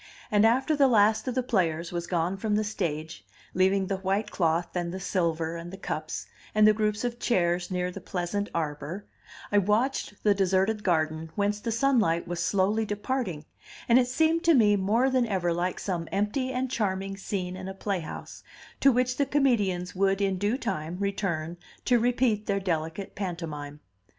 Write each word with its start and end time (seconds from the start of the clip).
And 0.31 0.47
after 0.47 0.75
the 0.75 0.87
last 0.87 1.27
of 1.27 1.35
the 1.35 1.43
players 1.43 1.91
was 1.91 2.07
gone 2.07 2.35
from 2.35 2.55
the 2.55 2.63
stage, 2.63 3.23
leaving 3.53 3.85
the 3.85 3.97
white 3.97 4.31
cloth, 4.31 4.75
and 4.75 4.91
the 4.91 4.99
silver, 4.99 5.55
and 5.57 5.71
the 5.71 5.77
cups, 5.77 6.25
and 6.55 6.65
the 6.67 6.73
groups 6.73 7.03
of 7.03 7.19
chairs 7.19 7.69
near 7.69 7.91
the 7.91 8.01
pleasant 8.01 8.49
arbor, 8.51 9.05
I 9.51 9.59
watched 9.59 10.23
the 10.23 10.33
deserted 10.33 10.83
garden 10.83 11.29
whence 11.35 11.59
the 11.59 11.71
sunlight 11.71 12.27
was 12.27 12.43
slowly 12.43 12.83
departing, 12.83 13.45
and 13.87 13.99
it 13.99 14.07
seemed 14.07 14.43
to 14.45 14.55
me 14.55 14.75
more 14.75 15.11
than 15.11 15.27
ever 15.27 15.53
like 15.53 15.79
some 15.79 16.09
empty 16.11 16.51
and 16.51 16.71
charming 16.71 17.15
scene 17.15 17.55
in 17.55 17.67
a 17.67 17.75
playhouse, 17.75 18.41
to 18.79 18.91
which 18.91 19.17
the 19.17 19.27
comedians 19.27 19.93
would 19.93 20.19
in 20.19 20.39
due 20.39 20.57
time 20.57 20.97
return 20.99 21.57
to 21.85 21.99
repeat 21.99 22.47
their 22.47 22.59
delicate 22.59 23.13
pantomime. 23.13 23.81